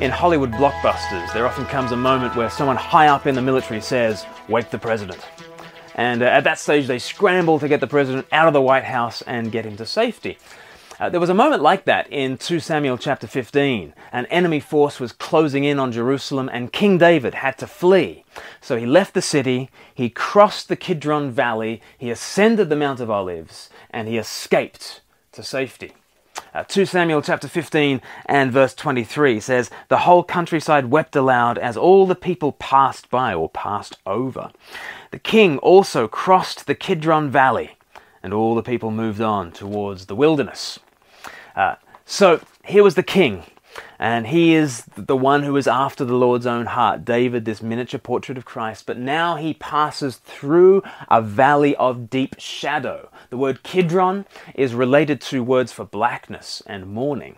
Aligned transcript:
In 0.00 0.12
Hollywood 0.12 0.52
blockbusters, 0.52 1.32
there 1.32 1.44
often 1.44 1.66
comes 1.66 1.90
a 1.90 1.96
moment 1.96 2.36
where 2.36 2.48
someone 2.48 2.76
high 2.76 3.08
up 3.08 3.26
in 3.26 3.34
the 3.34 3.42
military 3.42 3.80
says, 3.80 4.24
Wake 4.48 4.70
the 4.70 4.78
president. 4.78 5.18
And 5.96 6.22
uh, 6.22 6.26
at 6.26 6.44
that 6.44 6.60
stage, 6.60 6.86
they 6.86 7.00
scramble 7.00 7.58
to 7.58 7.66
get 7.66 7.80
the 7.80 7.88
president 7.88 8.28
out 8.30 8.46
of 8.46 8.52
the 8.52 8.62
White 8.62 8.84
House 8.84 9.22
and 9.22 9.50
get 9.50 9.66
him 9.66 9.76
to 9.76 9.84
safety. 9.84 10.38
Uh, 11.00 11.08
there 11.08 11.18
was 11.18 11.30
a 11.30 11.34
moment 11.34 11.62
like 11.62 11.84
that 11.86 12.06
in 12.12 12.38
2 12.38 12.60
Samuel 12.60 12.96
chapter 12.96 13.26
15. 13.26 13.92
An 14.12 14.26
enemy 14.26 14.60
force 14.60 15.00
was 15.00 15.10
closing 15.10 15.64
in 15.64 15.80
on 15.80 15.90
Jerusalem, 15.90 16.48
and 16.52 16.72
King 16.72 16.98
David 16.98 17.34
had 17.34 17.58
to 17.58 17.66
flee. 17.66 18.24
So 18.60 18.76
he 18.76 18.86
left 18.86 19.14
the 19.14 19.22
city, 19.22 19.68
he 19.92 20.10
crossed 20.10 20.68
the 20.68 20.76
Kidron 20.76 21.32
Valley, 21.32 21.82
he 21.98 22.12
ascended 22.12 22.68
the 22.68 22.76
Mount 22.76 23.00
of 23.00 23.10
Olives, 23.10 23.68
and 23.90 24.06
he 24.06 24.16
escaped 24.16 25.00
to 25.32 25.42
safety. 25.42 25.92
Uh, 26.54 26.64
2 26.64 26.86
Samuel 26.86 27.20
chapter 27.20 27.46
15 27.46 28.00
and 28.26 28.52
verse 28.52 28.74
23 28.74 29.38
says, 29.40 29.70
The 29.88 29.98
whole 29.98 30.24
countryside 30.24 30.86
wept 30.86 31.14
aloud 31.14 31.58
as 31.58 31.76
all 31.76 32.06
the 32.06 32.14
people 32.14 32.52
passed 32.52 33.10
by 33.10 33.34
or 33.34 33.48
passed 33.50 33.98
over. 34.06 34.50
The 35.10 35.18
king 35.18 35.58
also 35.58 36.08
crossed 36.08 36.66
the 36.66 36.74
Kidron 36.74 37.30
Valley, 37.30 37.76
and 38.22 38.32
all 38.32 38.54
the 38.54 38.62
people 38.62 38.90
moved 38.90 39.20
on 39.20 39.52
towards 39.52 40.06
the 40.06 40.16
wilderness. 40.16 40.78
Uh, 41.54 41.74
so 42.04 42.40
here 42.64 42.82
was 42.82 42.94
the 42.94 43.02
king, 43.02 43.44
and 43.98 44.28
he 44.28 44.54
is 44.54 44.84
the 44.96 45.16
one 45.16 45.42
who 45.42 45.56
is 45.56 45.66
after 45.66 46.04
the 46.04 46.14
Lord's 46.14 46.46
own 46.46 46.66
heart. 46.66 47.04
David, 47.04 47.44
this 47.44 47.62
miniature 47.62 47.98
portrait 47.98 48.38
of 48.38 48.44
Christ, 48.44 48.86
but 48.86 48.98
now 48.98 49.36
he 49.36 49.54
passes 49.54 50.16
through 50.16 50.82
a 51.10 51.20
valley 51.20 51.74
of 51.76 52.10
deep 52.10 52.36
shadow. 52.38 53.10
The 53.30 53.36
word 53.36 53.62
Kidron 53.62 54.26
is 54.54 54.74
related 54.74 55.20
to 55.22 55.42
words 55.42 55.72
for 55.72 55.84
blackness 55.84 56.62
and 56.66 56.86
mourning. 56.86 57.36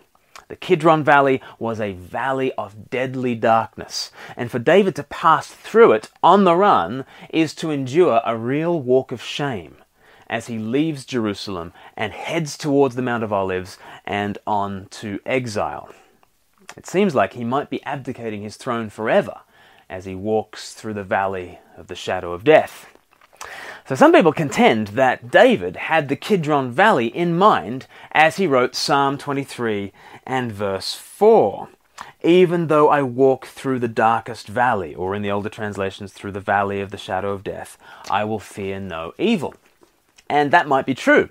The 0.49 0.57
Kidron 0.57 1.05
Valley 1.05 1.41
was 1.61 1.81
a 1.81 1.93
valley 1.93 2.53
of 2.55 2.91
deadly 2.91 3.37
darkness, 3.37 4.11
and 4.37 4.51
for 4.51 4.59
David 4.59 4.97
to 4.97 5.05
pass 5.05 5.47
through 5.47 5.93
it 5.93 6.11
on 6.25 6.43
the 6.43 6.57
run 6.57 7.05
is 7.29 7.55
to 7.55 7.71
endure 7.71 8.21
a 8.25 8.37
real 8.37 8.81
walk 8.81 9.13
of 9.13 9.23
shame 9.23 9.77
as 10.29 10.47
he 10.47 10.59
leaves 10.59 11.05
Jerusalem 11.05 11.73
and 11.97 12.13
heads 12.13 12.57
towards 12.57 12.95
the 12.95 13.03
Mount 13.03 13.23
of 13.23 13.33
Olives 13.33 13.79
and 14.05 14.39
on 14.47 14.87
to 14.91 15.21
exile. 15.27 15.93
It 16.77 16.87
seems 16.87 17.15
like 17.15 17.33
he 17.33 17.45
might 17.45 17.71
be 17.71 17.83
abdicating 17.85 18.43
his 18.43 18.57
throne 18.57 18.91
forever 18.91 19.41
as 19.89 20.05
he 20.05 20.15
walks 20.15 20.73
through 20.73 20.95
the 20.95 21.05
valley 21.05 21.59
of 21.77 21.89
the 21.89 21.95
shadow 21.95 22.33
of 22.33 22.45
death. 22.45 22.87
So 23.89 23.95
some 23.97 24.13
people 24.13 24.33
contend 24.33 24.89
that 24.89 25.31
David 25.31 25.77
had 25.77 26.09
the 26.09 26.17
Kidron 26.17 26.71
Valley 26.71 27.07
in 27.09 27.37
mind 27.37 27.87
as 28.13 28.37
he 28.37 28.47
wrote 28.47 28.77
Psalm 28.77 29.19
23 29.19 29.93
and 30.25 30.53
verse 30.53 30.95
4. 30.95 31.69
Even 32.23 32.69
though 32.69 32.89
I 32.89 33.03
walk 33.03 33.47
through 33.47 33.79
the 33.79 33.89
darkest 33.89 34.47
valley, 34.47 34.95
or 34.95 35.15
in 35.15 35.23
the 35.23 35.31
older 35.31 35.49
translations, 35.49 36.13
through 36.13 36.33
the 36.33 36.41
valley 36.41 36.81
of 36.81 36.91
the 36.91 36.99
shadow 36.99 37.33
of 37.33 37.43
death, 37.43 37.77
I 38.11 38.25
will 38.25 38.39
fear 38.39 38.79
no 38.79 39.13
evil. 39.19 39.55
And 40.29 40.51
that 40.53 40.69
might 40.69 40.87
be 40.87 40.95
true. 40.95 41.31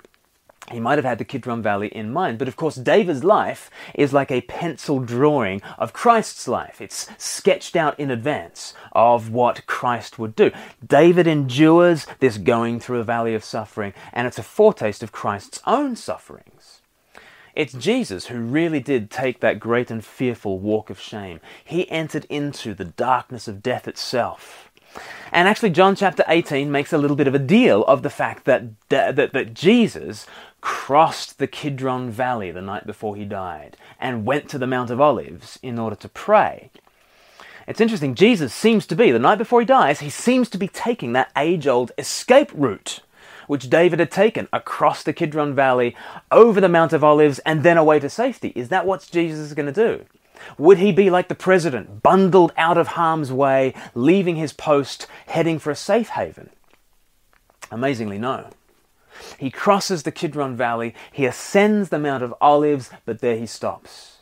He 0.71 0.79
might 0.79 0.97
have 0.97 1.05
had 1.05 1.17
the 1.17 1.25
Kidron 1.25 1.61
Valley 1.61 1.87
in 1.87 2.11
mind, 2.11 2.37
but 2.37 2.47
of 2.47 2.55
course, 2.55 2.75
David's 2.75 3.23
life 3.23 3.71
is 3.95 4.13
like 4.13 4.31
a 4.31 4.41
pencil 4.41 4.99
drawing 4.99 5.61
of 5.77 5.93
Christ's 5.93 6.47
life. 6.47 6.79
It's 6.79 7.09
sketched 7.17 7.75
out 7.75 7.99
in 7.99 8.11
advance 8.11 8.73
of 8.91 9.31
what 9.31 9.65
Christ 9.65 10.19
would 10.19 10.35
do. 10.35 10.51
David 10.85 11.27
endures 11.27 12.05
this 12.19 12.37
going 12.37 12.79
through 12.79 12.99
a 12.99 13.03
valley 13.03 13.33
of 13.33 13.43
suffering, 13.43 13.93
and 14.13 14.27
it's 14.27 14.39
a 14.39 14.43
foretaste 14.43 15.01
of 15.01 15.11
Christ's 15.11 15.61
own 15.65 15.95
sufferings. 15.95 16.81
It's 17.55 17.73
Jesus 17.73 18.27
who 18.27 18.39
really 18.39 18.79
did 18.79 19.09
take 19.09 19.39
that 19.39 19.59
great 19.59 19.91
and 19.91 20.05
fearful 20.05 20.59
walk 20.59 20.89
of 20.89 20.99
shame. 20.99 21.41
He 21.65 21.89
entered 21.89 22.25
into 22.29 22.73
the 22.73 22.85
darkness 22.85 23.47
of 23.47 23.63
death 23.63 23.87
itself 23.87 24.68
and 25.31 25.47
actually, 25.47 25.69
John 25.69 25.95
chapter 25.95 26.23
18 26.27 26.71
makes 26.71 26.91
a 26.91 26.97
little 26.97 27.15
bit 27.15 27.27
of 27.27 27.35
a 27.35 27.39
deal 27.39 27.83
of 27.85 28.01
the 28.01 28.09
fact 28.09 28.45
that, 28.45 28.63
that, 28.89 29.15
that 29.15 29.53
Jesus 29.53 30.25
crossed 30.61 31.37
the 31.37 31.47
Kidron 31.47 32.09
Valley 32.09 32.51
the 32.51 32.61
night 32.61 32.85
before 32.85 33.15
he 33.15 33.25
died 33.25 33.77
and 33.99 34.25
went 34.25 34.49
to 34.49 34.57
the 34.57 34.67
Mount 34.67 34.89
of 34.89 34.99
Olives 34.99 35.59
in 35.61 35.77
order 35.77 35.95
to 35.97 36.09
pray. 36.09 36.71
It's 37.67 37.81
interesting, 37.81 38.15
Jesus 38.15 38.53
seems 38.53 38.87
to 38.87 38.95
be, 38.95 39.11
the 39.11 39.19
night 39.19 39.37
before 39.37 39.59
he 39.59 39.65
dies, 39.65 39.99
he 39.99 40.09
seems 40.09 40.49
to 40.49 40.57
be 40.57 40.67
taking 40.67 41.13
that 41.13 41.31
age 41.37 41.67
old 41.67 41.91
escape 41.97 42.51
route 42.53 43.01
which 43.49 43.67
David 43.67 43.97
had 43.97 44.11
taken 44.11 44.47
across 44.53 45.01
the 45.01 45.11
Kidron 45.11 45.55
Valley, 45.55 45.95
over 46.31 46.61
the 46.61 46.69
Mount 46.69 46.93
of 46.93 47.03
Olives, 47.03 47.39
and 47.39 47.63
then 47.63 47.79
away 47.79 47.99
to 47.99 48.07
safety. 48.07 48.53
Is 48.55 48.69
that 48.69 48.85
what 48.85 49.09
Jesus 49.11 49.39
is 49.39 49.55
going 49.55 49.65
to 49.65 49.71
do? 49.71 50.05
Would 50.57 50.77
he 50.77 50.91
be 50.91 51.09
like 51.09 51.27
the 51.27 51.35
president, 51.35 52.01
bundled 52.01 52.51
out 52.57 52.77
of 52.77 52.89
harm's 52.89 53.31
way, 53.31 53.73
leaving 53.93 54.35
his 54.35 54.53
post, 54.53 55.07
heading 55.27 55.59
for 55.59 55.71
a 55.71 55.75
safe 55.75 56.09
haven? 56.09 56.49
Amazingly, 57.71 58.17
no. 58.17 58.49
He 59.37 59.51
crosses 59.51 60.03
the 60.03 60.11
Kidron 60.11 60.55
Valley, 60.55 60.95
he 61.11 61.25
ascends 61.25 61.89
the 61.89 61.99
Mount 61.99 62.23
of 62.23 62.33
Olives, 62.39 62.89
but 63.05 63.19
there 63.19 63.35
he 63.35 63.45
stops. 63.45 64.19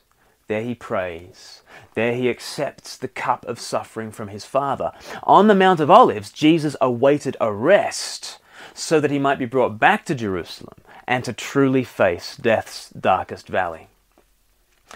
There 0.47 0.63
he 0.63 0.75
prays. 0.75 1.61
There 1.93 2.13
he 2.13 2.29
accepts 2.29 2.97
the 2.97 3.07
cup 3.07 3.45
of 3.45 3.59
suffering 3.59 4.11
from 4.11 4.29
his 4.29 4.45
Father. 4.45 4.91
On 5.23 5.47
the 5.47 5.55
Mount 5.55 5.79
of 5.79 5.91
Olives, 5.91 6.31
Jesus 6.31 6.75
awaited 6.79 7.35
arrest 7.41 8.39
so 8.73 8.99
that 8.99 9.11
he 9.11 9.19
might 9.19 9.39
be 9.39 9.45
brought 9.45 9.79
back 9.79 10.05
to 10.05 10.15
Jerusalem 10.15 10.77
and 11.07 11.23
to 11.23 11.33
truly 11.33 11.83
face 11.83 12.35
death's 12.37 12.89
darkest 12.89 13.47
valley. 13.47 13.87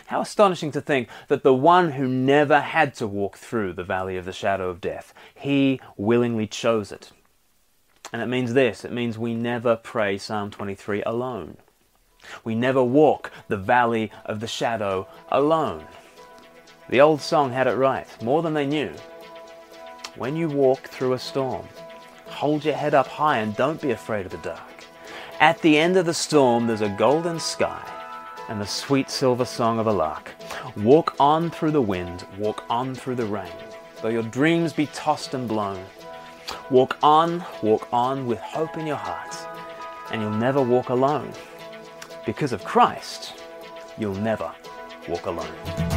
How 0.08 0.22
astonishing 0.22 0.72
to 0.72 0.82
think 0.82 1.10
that 1.28 1.44
the 1.44 1.54
one 1.54 1.92
who 1.94 2.08
never 2.08 2.62
had 2.62 2.94
to 2.96 3.08
walk 3.08 3.38
through 3.38 3.74
the 3.74 3.84
valley 3.84 4.18
of 4.18 4.26
the 4.26 4.34
shadow 4.34 4.70
of 4.70 4.82
death, 4.82 5.14
he 5.34 5.82
willingly 5.98 6.48
chose 6.48 6.92
it. 6.92 7.12
And 8.14 8.22
it 8.22 8.28
means 8.28 8.54
this 8.54 8.86
it 8.86 8.92
means 8.92 9.18
we 9.18 9.34
never 9.34 9.76
pray 9.76 10.18
Psalm 10.18 10.50
23 10.52 11.04
alone. 11.04 11.58
We 12.44 12.56
never 12.56 12.84
walk 12.84 13.32
the 13.48 13.58
valley 13.58 14.12
of 14.26 14.40
the 14.40 14.48
shadow 14.48 15.08
alone. 15.30 15.86
The 16.90 17.02
old 17.02 17.22
song 17.22 17.52
had 17.52 17.68
it 17.68 17.76
right, 17.76 18.08
more 18.22 18.42
than 18.42 18.54
they 18.54 18.68
knew. 18.68 18.94
When 20.16 20.36
you 20.36 20.50
walk 20.50 20.88
through 20.90 21.14
a 21.14 21.20
storm, 21.20 21.68
hold 22.26 22.64
your 22.64 22.76
head 22.76 22.94
up 22.94 23.08
high 23.08 23.40
and 23.40 23.56
don't 23.56 23.82
be 23.82 23.92
afraid 23.92 24.26
of 24.26 24.32
the 24.32 24.38
dark. 24.40 24.86
At 25.40 25.62
the 25.62 25.78
end 25.78 25.98
of 25.98 26.06
the 26.06 26.14
storm, 26.14 26.68
there's 26.68 26.82
a 26.82 26.90
golden 26.90 27.40
sky 27.40 28.01
and 28.50 28.60
the 28.60 28.66
sweet 28.66 29.10
silver 29.10 29.46
song 29.46 29.80
of 29.80 29.88
a 29.88 29.92
lark. 29.92 30.32
Walk 30.78 31.16
on 31.20 31.50
through 31.50 31.72
the 31.72 31.82
wind, 31.82 32.26
walk 32.38 32.64
on 32.70 32.96
through 32.96 33.16
the 33.16 33.26
rain, 33.26 33.52
though 34.02 34.10
your 34.10 34.24
dreams 34.24 34.74
be 34.74 34.88
tossed 34.88 35.34
and 35.34 35.48
blown. 35.48 35.84
Walk 36.70 36.98
on, 37.04 37.46
walk 37.62 37.88
on 37.92 38.26
with 38.26 38.40
hope 38.40 38.78
in 38.78 38.88
your 38.88 38.98
heart, 38.98 39.36
and 40.12 40.22
you'll 40.22 40.32
never 40.32 40.62
walk 40.62 40.90
alone. 40.90 41.32
Because 42.26 42.54
of 42.54 42.64
Christ, 42.64 43.44
you'll 43.98 44.16
never 44.16 44.52
walk 45.08 45.26
alone. 45.26 45.91